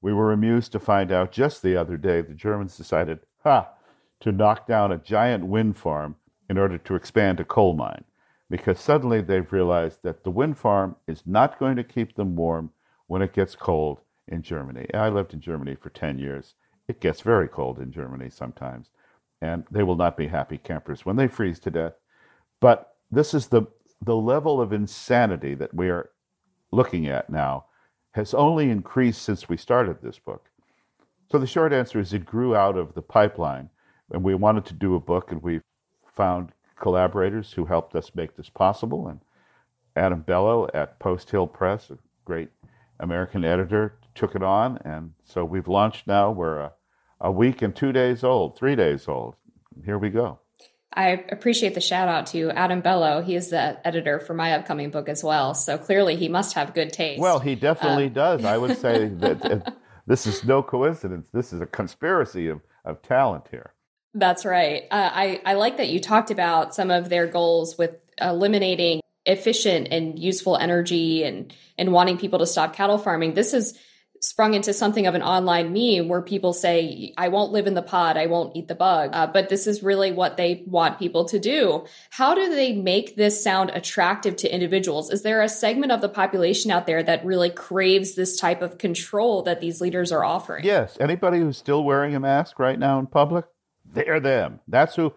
We 0.00 0.12
were 0.12 0.32
amused 0.32 0.72
to 0.72 0.80
find 0.80 1.10
out 1.10 1.32
just 1.32 1.62
the 1.62 1.76
other 1.76 1.96
day 1.96 2.20
the 2.20 2.34
Germans 2.34 2.76
decided, 2.76 3.20
ha, 3.42 3.68
to 4.20 4.32
knock 4.32 4.66
down 4.66 4.92
a 4.92 4.98
giant 4.98 5.46
wind 5.46 5.76
farm 5.76 6.16
in 6.48 6.58
order 6.58 6.78
to 6.78 6.94
expand 6.94 7.40
a 7.40 7.44
coal 7.44 7.74
mine 7.74 8.04
because 8.50 8.80
suddenly 8.80 9.20
they've 9.20 9.52
realized 9.52 10.02
that 10.02 10.24
the 10.24 10.30
wind 10.30 10.58
farm 10.58 10.96
is 11.06 11.22
not 11.26 11.58
going 11.58 11.76
to 11.76 11.84
keep 11.84 12.14
them 12.14 12.36
warm 12.36 12.70
when 13.06 13.22
it 13.22 13.34
gets 13.34 13.54
cold 13.54 14.00
in 14.26 14.42
Germany. 14.42 14.86
I 14.94 15.08
lived 15.08 15.34
in 15.34 15.40
Germany 15.40 15.74
for 15.74 15.90
10 15.90 16.18
years. 16.18 16.54
It 16.86 17.00
gets 17.00 17.20
very 17.20 17.48
cold 17.48 17.78
in 17.78 17.92
Germany 17.92 18.30
sometimes, 18.30 18.88
and 19.42 19.64
they 19.70 19.82
will 19.82 19.96
not 19.96 20.16
be 20.16 20.28
happy 20.28 20.58
campers 20.58 21.04
when 21.04 21.16
they 21.16 21.28
freeze 21.28 21.58
to 21.60 21.70
death. 21.70 21.94
But 22.60 22.94
this 23.10 23.34
is 23.34 23.48
the, 23.48 23.62
the 24.02 24.16
level 24.16 24.60
of 24.60 24.72
insanity 24.72 25.54
that 25.54 25.74
we 25.74 25.88
are 25.90 26.10
looking 26.72 27.06
at 27.06 27.30
now 27.30 27.66
has 28.12 28.34
only 28.34 28.70
increased 28.70 29.22
since 29.22 29.48
we 29.48 29.56
started 29.56 30.02
this 30.02 30.18
book. 30.18 30.50
So 31.30 31.38
the 31.38 31.46
short 31.46 31.72
answer 31.72 32.00
is 32.00 32.12
it 32.12 32.24
grew 32.24 32.56
out 32.56 32.76
of 32.76 32.94
the 32.94 33.02
pipeline, 33.02 33.70
and 34.10 34.22
we 34.24 34.34
wanted 34.34 34.64
to 34.66 34.74
do 34.74 34.94
a 34.94 35.00
book, 35.00 35.30
and 35.30 35.42
we 35.42 35.60
found 36.06 36.52
collaborators 36.80 37.52
who 37.52 37.66
helped 37.66 37.94
us 37.94 38.14
make 38.14 38.36
this 38.36 38.48
possible. 38.48 39.08
And 39.08 39.20
Adam 39.94 40.22
Bellow 40.22 40.68
at 40.72 40.98
Post 40.98 41.30
Hill 41.30 41.46
Press, 41.46 41.90
a 41.90 41.98
great 42.24 42.48
American 43.00 43.44
editor, 43.44 43.98
took 44.14 44.34
it 44.34 44.42
on. 44.42 44.78
And 44.84 45.12
so 45.24 45.44
we've 45.44 45.68
launched 45.68 46.06
now. 46.06 46.30
We're 46.30 46.58
a, 46.58 46.72
a 47.20 47.30
week 47.30 47.62
and 47.62 47.74
two 47.74 47.92
days 47.92 48.24
old, 48.24 48.56
three 48.56 48.76
days 48.76 49.06
old. 49.06 49.36
Here 49.84 49.98
we 49.98 50.10
go. 50.10 50.40
I 50.92 51.24
appreciate 51.30 51.74
the 51.74 51.80
shout 51.80 52.08
out 52.08 52.26
to 52.28 52.50
Adam 52.50 52.80
Bellow. 52.80 53.22
He 53.22 53.36
is 53.36 53.50
the 53.50 53.86
editor 53.86 54.18
for 54.18 54.34
my 54.34 54.52
upcoming 54.54 54.90
book 54.90 55.08
as 55.08 55.22
well. 55.22 55.54
So 55.54 55.76
clearly 55.76 56.16
he 56.16 56.28
must 56.28 56.54
have 56.54 56.74
good 56.74 56.92
taste. 56.92 57.20
Well, 57.20 57.40
he 57.40 57.54
definitely 57.54 58.06
um, 58.06 58.12
does. 58.14 58.44
I 58.44 58.56
would 58.56 58.78
say 58.78 59.08
that 59.08 59.76
this 60.06 60.26
is 60.26 60.44
no 60.44 60.62
coincidence. 60.62 61.28
This 61.32 61.52
is 61.52 61.60
a 61.60 61.66
conspiracy 61.66 62.48
of, 62.48 62.62
of 62.84 63.02
talent 63.02 63.44
here. 63.50 63.74
That's 64.14 64.44
right. 64.44 64.84
Uh, 64.90 65.10
I, 65.12 65.40
I 65.44 65.54
like 65.54 65.76
that 65.76 65.88
you 65.88 66.00
talked 66.00 66.30
about 66.30 66.74
some 66.74 66.90
of 66.90 67.10
their 67.10 67.26
goals 67.26 67.76
with 67.76 67.96
eliminating 68.20 69.00
efficient 69.26 69.88
and 69.90 70.18
useful 70.18 70.56
energy 70.56 71.22
and, 71.22 71.54
and 71.76 71.92
wanting 71.92 72.16
people 72.16 72.38
to 72.38 72.46
stop 72.46 72.74
cattle 72.74 72.96
farming. 72.96 73.34
This 73.34 73.52
is 73.52 73.78
sprung 74.20 74.54
into 74.54 74.72
something 74.72 75.06
of 75.06 75.14
an 75.14 75.22
online 75.22 75.72
meme 75.72 76.08
where 76.08 76.22
people 76.22 76.52
say, 76.52 77.12
I 77.16 77.28
won't 77.28 77.52
live 77.52 77.66
in 77.66 77.74
the 77.74 77.82
pod, 77.82 78.16
I 78.16 78.26
won't 78.26 78.56
eat 78.56 78.68
the 78.68 78.74
bug. 78.74 79.10
Uh, 79.12 79.26
but 79.26 79.48
this 79.48 79.66
is 79.66 79.82
really 79.82 80.12
what 80.12 80.36
they 80.36 80.62
want 80.66 80.98
people 80.98 81.24
to 81.26 81.38
do. 81.38 81.84
How 82.10 82.34
do 82.34 82.48
they 82.48 82.72
make 82.72 83.16
this 83.16 83.42
sound 83.42 83.70
attractive 83.70 84.36
to 84.36 84.52
individuals? 84.52 85.10
Is 85.10 85.22
there 85.22 85.42
a 85.42 85.48
segment 85.48 85.92
of 85.92 86.00
the 86.00 86.08
population 86.08 86.70
out 86.70 86.86
there 86.86 87.02
that 87.02 87.24
really 87.24 87.50
craves 87.50 88.14
this 88.14 88.36
type 88.36 88.62
of 88.62 88.78
control 88.78 89.42
that 89.42 89.60
these 89.60 89.80
leaders 89.80 90.12
are 90.12 90.24
offering? 90.24 90.64
Yes. 90.64 90.96
Anybody 91.00 91.38
who's 91.38 91.58
still 91.58 91.84
wearing 91.84 92.14
a 92.14 92.20
mask 92.20 92.58
right 92.58 92.78
now 92.78 92.98
in 92.98 93.06
public, 93.06 93.44
they're 93.84 94.20
them. 94.20 94.60
That's 94.68 94.96
who. 94.96 95.14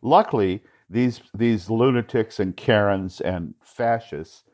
Luckily, 0.00 0.62
these 0.88 1.20
these 1.34 1.68
lunatics 1.68 2.38
and 2.38 2.56
Karens 2.56 3.20
and 3.20 3.54
fascists 3.60 4.44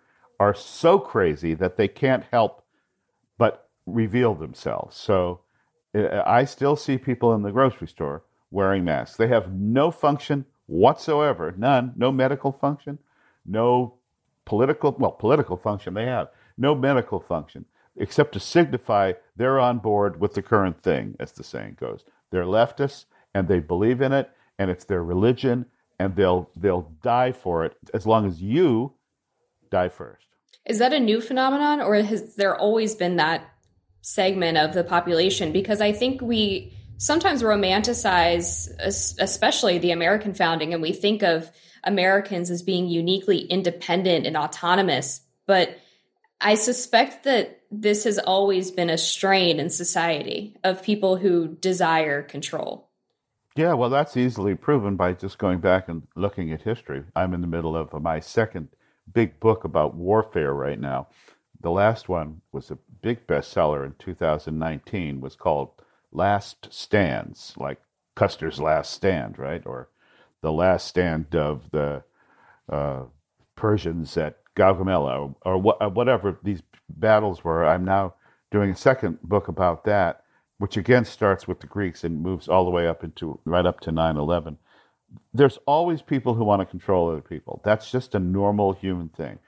are 0.41 0.55
so 0.55 0.99
crazy 0.99 1.55
that 1.55 1.77
they 1.77 1.87
can't 1.87 2.25
help 2.33 2.63
but 3.39 3.69
reveal 3.87 4.35
themselves. 4.35 4.97
So 4.97 5.41
uh, 5.95 6.23
I 6.27 6.45
still 6.45 6.77
see 6.77 6.99
people 6.99 7.35
in 7.35 7.43
the 7.43 7.53
grocery 7.53 7.89
store 7.89 8.23
wearing 8.51 8.85
masks. 8.85 9.17
They 9.17 9.29
have 9.29 9.53
no 9.53 9.91
function 9.91 10.45
whatsoever, 10.67 11.55
none, 11.57 11.93
no 11.97 12.12
medical 12.12 12.53
function, 12.53 12.99
no 13.45 13.95
political, 14.45 14.95
well, 14.99 15.12
political 15.12 15.57
function 15.57 15.95
they 15.95 16.07
have, 16.07 16.29
no 16.57 16.75
medical 16.75 17.21
function, 17.21 17.65
except 17.97 18.33
to 18.33 18.41
signify 18.41 19.12
they're 19.37 19.59
on 19.59 19.79
board 19.79 20.21
with 20.21 20.35
the 20.35 20.43
current 20.43 20.83
thing, 20.83 21.17
as 21.19 21.33
the 21.33 21.45
saying 21.45 21.77
goes. 21.81 22.05
They're 22.31 22.45
leftists 22.45 23.07
and 23.35 23.49
they 23.49 23.61
believe 23.61 24.01
in 24.01 24.12
it 24.12 24.31
and 24.59 24.71
it's 24.71 24.85
their 24.85 25.03
religion 25.03 25.67
and 25.99 26.17
they'll 26.17 26.51
they'll 26.57 26.91
die 27.03 27.33
for 27.33 27.65
it 27.65 27.77
as 27.95 28.07
long 28.07 28.27
as 28.27 28.43
you 28.43 28.93
die 29.71 29.89
first. 29.89 30.27
Is 30.67 30.79
that 30.79 30.93
a 30.93 31.01
new 31.01 31.21
phenomenon 31.21 31.81
or 31.81 31.97
has 31.97 32.37
there 32.37 32.57
always 32.57 32.95
been 32.95 33.17
that 33.17 33.51
segment 34.02 34.59
of 34.59 34.75
the 34.75 34.85
population 34.85 35.52
because 35.52 35.80
I 35.80 35.92
think 35.92 36.21
we 36.21 36.76
sometimes 36.99 37.42
romanticize 37.42 38.68
especially 38.78 39.78
the 39.78 39.90
American 39.90 40.35
founding 40.35 40.73
and 40.73 40.82
we 40.82 40.92
think 40.92 41.23
of 41.23 41.50
Americans 41.85 42.50
as 42.50 42.62
being 42.62 42.87
uniquely 42.88 43.38
independent 43.38 44.26
and 44.26 44.37
autonomous 44.37 45.23
but 45.47 45.76
I 46.40 46.56
suspect 46.56 47.25
that 47.25 47.61
this 47.71 48.04
has 48.04 48.18
always 48.18 48.71
been 48.71 48.90
a 48.90 48.99
strain 48.99 49.61
in 49.61 49.71
society 49.71 50.56
of 50.64 50.82
people 50.82 51.16
who 51.16 51.49
desire 51.49 52.23
control. 52.23 52.90
Yeah, 53.54 53.75
well, 53.75 53.90
that's 53.90 54.16
easily 54.16 54.54
proven 54.54 54.97
by 54.97 55.12
just 55.12 55.38
going 55.38 55.61
back 55.61 55.88
and 55.88 56.02
looking 56.16 56.52
at 56.52 56.62
history. 56.62 57.04
I'm 57.14 57.35
in 57.35 57.42
the 57.42 57.47
middle 57.47 57.76
of 57.76 57.92
my 58.02 58.18
second 58.18 58.68
big 59.12 59.38
book 59.40 59.64
about 59.64 59.94
warfare 59.94 60.52
right 60.52 60.80
now. 60.80 61.09
The 61.61 61.71
last 61.71 62.09
one 62.09 62.40
was 62.50 62.71
a 62.71 62.78
big 63.02 63.26
bestseller 63.26 63.85
in 63.85 63.94
2019, 63.99 65.21
was 65.21 65.37
called 65.37 65.71
Last 66.12 66.73
Stands, 66.73 67.54
like 67.56 67.80
Custer's 68.14 68.61
Last 68.61 68.92
Stand, 68.92 69.38
right? 69.38 69.62
Or 69.66 69.88
the 70.42 70.52
last 70.52 70.87
stand 70.87 71.35
of 71.35 71.71
the 71.71 72.02
uh, 72.68 73.04
Persians 73.56 74.16
at 74.16 74.38
Gaugamela, 74.56 75.35
or, 75.44 75.56
or 75.56 75.82
uh, 75.82 75.88
whatever 75.88 76.38
these 76.42 76.62
battles 76.88 77.42
were. 77.42 77.64
I'm 77.64 77.85
now 77.85 78.14
doing 78.50 78.71
a 78.71 78.76
second 78.76 79.23
book 79.23 79.49
about 79.49 79.85
that, 79.85 80.25
which 80.59 80.76
again 80.76 81.04
starts 81.04 81.49
with 81.49 81.61
the 81.61 81.66
Greeks 81.66 82.04
and 82.04 82.23
moves 82.23 82.49
all 82.49 82.64
the 82.64 82.71
way 82.71 82.87
up 82.87 83.02
into 83.02 83.40
right 83.44 83.64
up 83.64 83.80
to 83.80 83.92
9 83.92 84.16
11. 84.16 84.59
There's 85.32 85.59
always 85.66 86.02
people 86.02 86.35
who 86.35 86.44
want 86.44 86.61
to 86.61 86.66
control 86.66 87.11
other 87.11 87.21
people. 87.21 87.61
That's 87.64 87.90
just 87.90 88.14
a 88.14 88.18
normal 88.18 88.73
human 88.73 89.09
thing. 89.11 89.38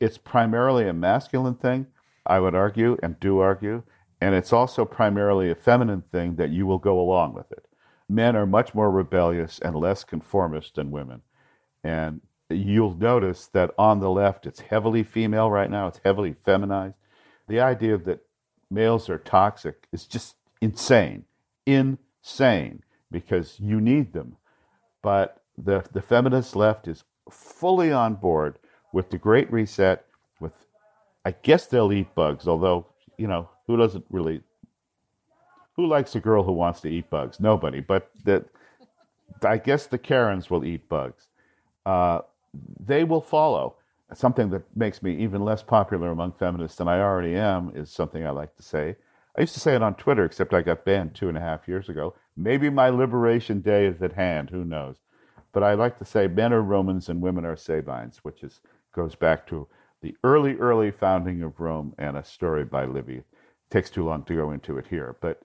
It's 0.00 0.18
primarily 0.18 0.86
a 0.88 0.92
masculine 0.92 1.54
thing, 1.54 1.86
I 2.28 2.40
would 2.40 2.54
argue, 2.54 2.96
and 3.02 3.18
do 3.18 3.38
argue, 3.38 3.82
and 4.20 4.34
it's 4.34 4.52
also 4.52 4.84
primarily 4.84 5.50
a 5.50 5.54
feminine 5.54 6.02
thing 6.02 6.36
that 6.36 6.50
you 6.50 6.66
will 6.66 6.78
go 6.78 7.00
along 7.00 7.34
with 7.34 7.50
it. 7.52 7.66
Men 8.08 8.36
are 8.36 8.46
much 8.46 8.74
more 8.74 8.90
rebellious 8.90 9.58
and 9.58 9.76
less 9.76 10.04
conformist 10.04 10.74
than 10.74 10.90
women. 10.90 11.22
And 11.84 12.20
you'll 12.50 12.94
notice 12.94 13.46
that 13.48 13.72
on 13.78 14.00
the 14.00 14.10
left, 14.10 14.46
it's 14.46 14.60
heavily 14.60 15.02
female 15.02 15.50
right 15.50 15.70
now, 15.70 15.86
it's 15.86 16.00
heavily 16.04 16.34
feminized. 16.44 16.96
The 17.48 17.60
idea 17.60 17.98
that 17.98 18.20
males 18.70 19.08
are 19.08 19.18
toxic 19.18 19.86
is 19.92 20.04
just 20.06 20.36
insane, 20.60 21.24
insane, 21.66 22.82
because 23.10 23.58
you 23.60 23.80
need 23.80 24.12
them. 24.12 24.36
But 25.02 25.42
the, 25.56 25.84
the 25.92 26.02
feminist 26.02 26.56
left 26.56 26.88
is 26.88 27.04
fully 27.30 27.92
on 27.92 28.14
board 28.14 28.58
with 28.92 29.10
the 29.10 29.18
Great 29.18 29.52
Reset, 29.52 30.04
I 31.28 31.34
guess 31.42 31.66
they'll 31.66 31.92
eat 31.92 32.14
bugs, 32.14 32.48
although, 32.48 32.86
you 33.18 33.26
know, 33.26 33.50
who 33.66 33.76
doesn't 33.76 34.06
really 34.08 34.40
who 35.76 35.86
likes 35.86 36.14
a 36.16 36.20
girl 36.20 36.42
who 36.42 36.52
wants 36.52 36.80
to 36.80 36.88
eat 36.88 37.10
bugs? 37.10 37.38
Nobody. 37.38 37.80
But 37.80 38.10
that 38.24 38.46
I 39.42 39.58
guess 39.58 39.86
the 39.86 39.98
Karens 39.98 40.48
will 40.48 40.64
eat 40.64 40.88
bugs. 40.88 41.26
Uh, 41.84 42.20
they 42.80 43.04
will 43.04 43.20
follow. 43.20 43.76
Something 44.14 44.48
that 44.50 44.62
makes 44.74 45.02
me 45.02 45.18
even 45.18 45.44
less 45.44 45.62
popular 45.62 46.08
among 46.08 46.32
feminists 46.32 46.78
than 46.78 46.88
I 46.88 46.98
already 47.02 47.34
am 47.34 47.72
is 47.74 47.90
something 47.90 48.26
I 48.26 48.30
like 48.30 48.56
to 48.56 48.62
say. 48.62 48.96
I 49.36 49.42
used 49.42 49.52
to 49.52 49.60
say 49.60 49.74
it 49.74 49.82
on 49.82 49.96
Twitter, 49.96 50.24
except 50.24 50.54
I 50.54 50.62
got 50.62 50.86
banned 50.86 51.14
two 51.14 51.28
and 51.28 51.36
a 51.36 51.42
half 51.42 51.68
years 51.68 51.90
ago. 51.90 52.14
Maybe 52.38 52.70
my 52.70 52.88
liberation 52.88 53.60
day 53.60 53.84
is 53.84 54.00
at 54.00 54.14
hand. 54.14 54.48
Who 54.48 54.64
knows? 54.64 54.96
But 55.52 55.62
I 55.62 55.74
like 55.74 55.98
to 55.98 56.06
say 56.06 56.26
men 56.26 56.54
are 56.54 56.62
Romans 56.62 57.10
and 57.10 57.20
women 57.20 57.44
are 57.44 57.54
Sabines, 57.54 58.24
which 58.24 58.42
is 58.42 58.60
goes 58.94 59.14
back 59.14 59.46
to 59.48 59.68
the 60.02 60.16
early, 60.22 60.54
early 60.56 60.90
founding 60.90 61.42
of 61.42 61.60
Rome 61.60 61.94
and 61.98 62.16
a 62.16 62.24
story 62.24 62.64
by 62.64 62.84
Livy. 62.84 63.22
takes 63.70 63.90
too 63.90 64.04
long 64.04 64.22
to 64.24 64.34
go 64.34 64.50
into 64.50 64.78
it 64.78 64.86
here. 64.88 65.16
But 65.20 65.42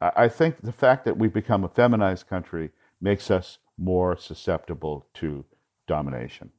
I 0.00 0.28
think 0.28 0.60
the 0.60 0.72
fact 0.72 1.04
that 1.04 1.16
we've 1.16 1.32
become 1.32 1.64
a 1.64 1.68
feminized 1.68 2.28
country 2.28 2.70
makes 3.00 3.30
us 3.30 3.58
more 3.78 4.16
susceptible 4.16 5.06
to 5.14 5.44
domination. 5.86 6.50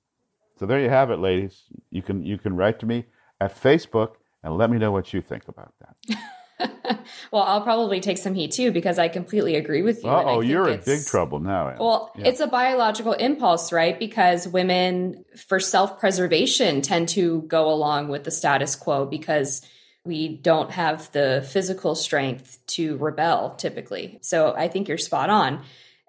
So 0.60 0.66
there 0.66 0.80
you 0.80 0.90
have 0.90 1.12
it, 1.12 1.20
ladies. 1.20 1.66
You 1.92 2.02
can 2.02 2.24
you 2.24 2.38
can 2.38 2.56
write 2.56 2.80
to 2.80 2.86
me 2.86 3.06
at 3.40 3.56
Facebook 3.56 4.14
and 4.44 4.58
let 4.58 4.72
me 4.72 4.78
know 4.78 4.92
what 4.92 5.14
you 5.14 5.22
think 5.22 5.48
about 5.48 5.74
that. 5.80 6.18
well, 7.32 7.44
I'll 7.44 7.62
probably 7.62 8.00
take 8.00 8.18
some 8.18 8.34
heat 8.34 8.52
too 8.52 8.72
because 8.72 8.98
I 8.98 9.08
completely 9.08 9.56
agree 9.56 9.82
with 9.82 10.04
you. 10.04 10.10
Oh, 10.10 10.40
you're 10.40 10.70
in 10.70 10.82
big 10.86 11.06
trouble 11.06 11.40
now. 11.40 11.70
Anne. 11.70 11.78
Well, 11.80 12.12
yeah. 12.18 12.28
it's 12.28 12.40
a 12.40 12.48
biological 12.48 13.14
impulse, 13.14 13.72
right? 13.72 13.98
Because 13.98 14.48
women, 14.48 15.24
for 15.48 15.60
self 15.60 16.00
preservation, 16.00 16.82
tend 16.82 17.10
to 17.10 17.44
go 17.44 17.72
along 17.72 18.08
with 18.08 18.24
the 18.24 18.32
status 18.32 18.76
quo 18.76 19.06
because 19.06 19.62
we 20.04 20.30
don't 20.38 20.72
have 20.72 21.12
the 21.12 21.48
physical 21.52 21.94
strength 21.94 22.60
to 22.68 22.98
rebel 22.98 23.56
typically. 23.56 24.20
So 24.22 24.54
I 24.56 24.68
think 24.70 24.88
you're 24.88 24.98
spot 24.98 25.30
on. 25.30 25.64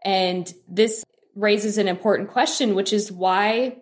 And 0.05 0.53
this 0.69 1.05
raises 1.35 1.79
an 1.79 1.89
important 1.89 2.31
question, 2.31 2.75
which 2.75 2.93
is 2.93 3.13
why 3.13 3.77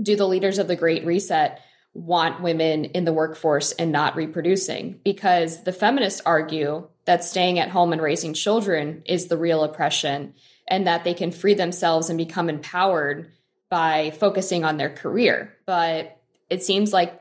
do 0.00 0.16
the 0.16 0.26
leaders 0.26 0.58
of 0.58 0.68
the 0.68 0.76
Great 0.76 1.04
Reset 1.04 1.60
want 1.98 2.42
women 2.42 2.86
in 2.86 3.04
the 3.04 3.12
workforce 3.12 3.72
and 3.72 3.92
not 3.92 4.16
reproducing? 4.16 5.00
Because 5.04 5.64
the 5.64 5.72
feminists 5.72 6.20
argue 6.24 6.88
that 7.04 7.24
staying 7.24 7.58
at 7.58 7.70
home 7.70 7.92
and 7.92 8.02
raising 8.02 8.34
children 8.34 9.02
is 9.06 9.26
the 9.26 9.36
real 9.36 9.64
oppression 9.64 10.34
and 10.66 10.86
that 10.86 11.04
they 11.04 11.14
can 11.14 11.30
free 11.30 11.54
themselves 11.54 12.10
and 12.10 12.18
become 12.18 12.48
empowered 12.48 13.32
by 13.70 14.10
focusing 14.12 14.64
on 14.64 14.76
their 14.76 14.90
career. 14.90 15.56
But 15.66 16.20
it 16.50 16.62
seems 16.62 16.92
like 16.92 17.20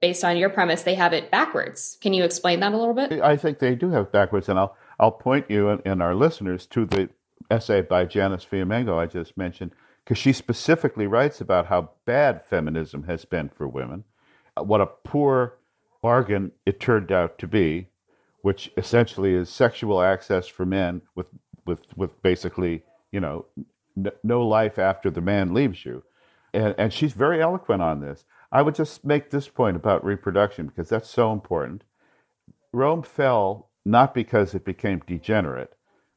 based 0.00 0.24
on 0.24 0.36
your 0.36 0.50
premise, 0.50 0.82
they 0.82 0.94
have 0.94 1.12
it 1.12 1.30
backwards. 1.30 1.96
Can 2.00 2.12
you 2.12 2.24
explain 2.24 2.60
that 2.60 2.72
a 2.72 2.76
little 2.76 2.94
bit? 2.94 3.20
I 3.22 3.36
think 3.36 3.58
they 3.58 3.74
do 3.74 3.90
have 3.90 4.12
backwards, 4.12 4.48
and 4.48 4.58
I'll 4.58 4.76
I'll 5.00 5.12
point 5.12 5.46
you 5.50 5.68
and, 5.68 5.82
and 5.84 6.02
our 6.02 6.14
listeners 6.14 6.66
to 6.68 6.84
the 6.84 7.08
essay 7.50 7.80
by 7.80 8.04
Janice 8.04 8.44
Fiamengo 8.44 8.98
I 8.98 9.06
just 9.06 9.36
mentioned, 9.36 9.72
because 10.04 10.18
she 10.18 10.32
specifically 10.32 11.06
writes 11.06 11.40
about 11.40 11.66
how 11.66 11.90
bad 12.04 12.44
feminism 12.44 13.04
has 13.04 13.24
been 13.24 13.48
for 13.48 13.66
women, 13.66 14.04
uh, 14.56 14.62
what 14.62 14.80
a 14.80 14.86
poor 14.86 15.56
bargain 16.02 16.52
it 16.66 16.78
turned 16.78 17.10
out 17.10 17.38
to 17.38 17.46
be, 17.46 17.88
which 18.42 18.70
essentially 18.76 19.34
is 19.34 19.48
sexual 19.48 20.02
access 20.02 20.46
for 20.46 20.66
men 20.66 21.00
with 21.14 21.28
with 21.66 21.80
with 21.96 22.20
basically 22.22 22.82
you 23.10 23.20
know 23.20 23.46
n- 23.96 24.12
no 24.22 24.46
life 24.46 24.78
after 24.78 25.10
the 25.10 25.22
man 25.22 25.54
leaves 25.54 25.84
you, 25.84 26.02
and 26.52 26.74
and 26.76 26.92
she's 26.92 27.14
very 27.14 27.40
eloquent 27.40 27.80
on 27.82 28.00
this. 28.00 28.24
I 28.52 28.62
would 28.62 28.74
just 28.74 29.04
make 29.04 29.30
this 29.30 29.48
point 29.48 29.76
about 29.76 30.04
reproduction 30.04 30.66
because 30.66 30.88
that's 30.90 31.10
so 31.10 31.32
important. 31.32 31.82
Rome 32.72 33.02
fell 33.02 33.70
not 33.84 34.14
because 34.14 34.54
it 34.54 34.64
became 34.64 35.02
degenerate, 35.06 35.74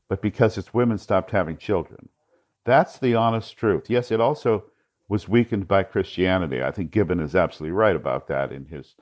but 0.10 0.22
because 0.22 0.58
its 0.58 0.74
women 0.74 0.98
stopped 0.98 1.32
having 1.32 1.58
children. 1.58 2.10
That's 2.68 3.00
the 3.00 3.16
honest 3.16 3.56
truth. 3.56 3.90
Yes, 3.90 4.12
it 4.12 4.20
also 4.20 4.66
was 5.08 5.30
weakened 5.30 5.70
by 5.70 5.84
Christianity. 5.84 6.62
I 6.62 6.72
think 6.72 6.92
Gibbon 6.92 7.22
is 7.22 7.34
absolutely 7.34 7.72
right 7.72 7.96
about 7.96 8.28
that 8.28 8.52
in 8.52 8.66
his 8.66 8.96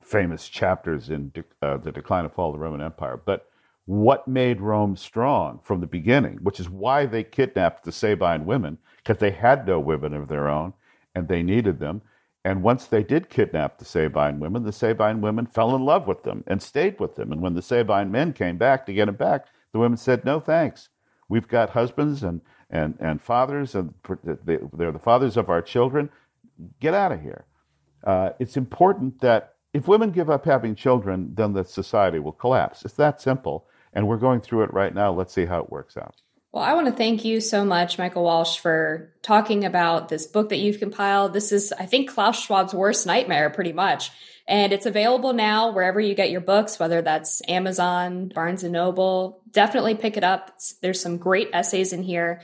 famous 0.00 0.48
chapters 0.48 1.10
in 1.10 1.32
uh, 1.60 1.76
The 1.78 1.90
Decline 1.90 2.24
and 2.24 2.32
Fall 2.32 2.50
of 2.50 2.54
the 2.54 2.60
Roman 2.60 2.80
Empire. 2.80 3.16
But 3.16 3.48
what 3.86 4.28
made 4.28 4.60
Rome 4.60 4.94
strong 4.94 5.58
from 5.64 5.80
the 5.80 5.88
beginning, 5.88 6.38
which 6.42 6.60
is 6.60 6.70
why 6.70 7.04
they 7.04 7.24
kidnapped 7.24 7.82
the 7.82 7.90
Sabine 7.90 8.46
women, 8.46 8.78
because 8.98 9.18
they 9.18 9.32
had 9.32 9.66
no 9.66 9.80
women 9.80 10.14
of 10.14 10.28
their 10.28 10.48
own 10.48 10.72
and 11.16 11.26
they 11.26 11.42
needed 11.42 11.80
them. 11.80 12.02
And 12.44 12.62
once 12.62 12.86
they 12.86 13.02
did 13.02 13.28
kidnap 13.28 13.78
the 13.78 13.84
Sabine 13.84 14.38
women, 14.38 14.62
the 14.62 14.70
Sabine 14.70 15.20
women 15.20 15.46
fell 15.46 15.74
in 15.74 15.84
love 15.84 16.06
with 16.06 16.22
them 16.22 16.44
and 16.46 16.62
stayed 16.62 17.00
with 17.00 17.16
them. 17.16 17.32
And 17.32 17.42
when 17.42 17.54
the 17.54 17.62
Sabine 17.62 18.12
men 18.12 18.32
came 18.34 18.56
back 18.56 18.86
to 18.86 18.92
get 18.92 19.06
them 19.06 19.16
back, 19.16 19.46
the 19.72 19.80
women 19.80 19.98
said, 19.98 20.24
No 20.24 20.38
thanks. 20.38 20.90
We've 21.30 21.48
got 21.48 21.70
husbands 21.70 22.22
and, 22.22 22.42
and, 22.68 22.96
and 23.00 23.22
fathers, 23.22 23.74
and 23.74 23.94
they're 24.44 24.92
the 24.92 24.98
fathers 24.98 25.38
of 25.38 25.48
our 25.48 25.62
children. 25.62 26.10
Get 26.80 26.92
out 26.92 27.12
of 27.12 27.22
here. 27.22 27.46
Uh, 28.04 28.30
it's 28.38 28.56
important 28.56 29.20
that 29.20 29.54
if 29.72 29.86
women 29.86 30.10
give 30.10 30.28
up 30.28 30.44
having 30.44 30.74
children, 30.74 31.32
then 31.34 31.52
the 31.52 31.64
society 31.64 32.18
will 32.18 32.32
collapse. 32.32 32.84
It's 32.84 32.94
that 32.94 33.22
simple. 33.22 33.66
And 33.92 34.08
we're 34.08 34.18
going 34.18 34.40
through 34.40 34.64
it 34.64 34.74
right 34.74 34.94
now. 34.94 35.12
Let's 35.12 35.32
see 35.32 35.46
how 35.46 35.60
it 35.60 35.70
works 35.70 35.96
out. 35.96 36.16
Well, 36.52 36.64
I 36.64 36.74
want 36.74 36.88
to 36.88 36.92
thank 36.92 37.24
you 37.24 37.40
so 37.40 37.64
much, 37.64 37.96
Michael 37.96 38.24
Walsh, 38.24 38.58
for 38.58 39.12
talking 39.22 39.64
about 39.64 40.08
this 40.08 40.26
book 40.26 40.48
that 40.48 40.58
you've 40.58 40.80
compiled. 40.80 41.32
This 41.32 41.52
is, 41.52 41.72
I 41.72 41.86
think, 41.86 42.10
Klaus 42.10 42.44
Schwab's 42.44 42.74
worst 42.74 43.06
nightmare, 43.06 43.50
pretty 43.50 43.72
much. 43.72 44.10
And 44.50 44.72
it's 44.72 44.84
available 44.84 45.32
now 45.32 45.70
wherever 45.70 46.00
you 46.00 46.16
get 46.16 46.32
your 46.32 46.40
books, 46.40 46.80
whether 46.80 47.00
that's 47.00 47.40
Amazon, 47.48 48.32
Barnes 48.34 48.64
and 48.64 48.72
Noble. 48.72 49.42
Definitely 49.52 49.94
pick 49.94 50.16
it 50.16 50.24
up. 50.24 50.58
There's 50.82 51.00
some 51.00 51.18
great 51.18 51.50
essays 51.52 51.92
in 51.92 52.02
here. 52.02 52.42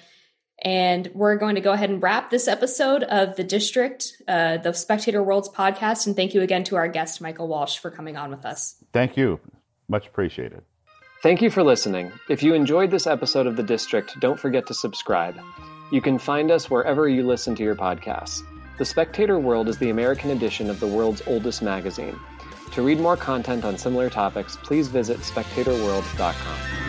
And 0.62 1.10
we're 1.14 1.34
going 1.34 1.56
to 1.56 1.60
go 1.60 1.72
ahead 1.72 1.90
and 1.90 2.00
wrap 2.00 2.30
this 2.30 2.46
episode 2.46 3.02
of 3.02 3.34
The 3.34 3.42
District, 3.42 4.22
uh, 4.28 4.58
the 4.58 4.72
Spectator 4.72 5.20
Worlds 5.20 5.48
podcast. 5.48 6.06
And 6.06 6.14
thank 6.14 6.32
you 6.32 6.42
again 6.42 6.62
to 6.64 6.76
our 6.76 6.86
guest, 6.86 7.20
Michael 7.20 7.48
Walsh, 7.48 7.78
for 7.78 7.90
coming 7.90 8.16
on 8.16 8.30
with 8.30 8.46
us. 8.46 8.76
Thank 8.92 9.16
you. 9.16 9.40
Much 9.88 10.06
appreciated. 10.06 10.62
Thank 11.24 11.42
you 11.42 11.50
for 11.50 11.64
listening. 11.64 12.12
If 12.30 12.40
you 12.40 12.54
enjoyed 12.54 12.92
this 12.92 13.08
episode 13.08 13.48
of 13.48 13.56
The 13.56 13.64
District, 13.64 14.14
don't 14.20 14.38
forget 14.38 14.68
to 14.68 14.74
subscribe. 14.74 15.40
You 15.90 16.00
can 16.00 16.20
find 16.20 16.52
us 16.52 16.70
wherever 16.70 17.08
you 17.08 17.26
listen 17.26 17.56
to 17.56 17.64
your 17.64 17.74
podcasts. 17.74 18.42
The 18.78 18.84
Spectator 18.84 19.38
World 19.38 19.70
is 19.70 19.78
the 19.78 19.88
American 19.88 20.32
edition 20.32 20.68
of 20.68 20.80
the 20.80 20.86
world's 20.86 21.22
oldest 21.26 21.62
magazine. 21.62 22.20
To 22.72 22.82
read 22.82 23.00
more 23.00 23.16
content 23.16 23.64
on 23.64 23.78
similar 23.78 24.10
topics, 24.10 24.58
please 24.62 24.88
visit 24.88 25.20
spectatorworld.com. 25.20 26.85